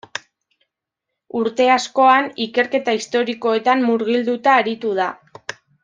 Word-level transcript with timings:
Urte 1.41 1.67
askoan, 1.73 2.31
ikerketa 2.47 2.97
historikoetan 3.01 3.87
murgilduta 3.91 4.57
aritu 4.63 4.97
da. 5.03 5.13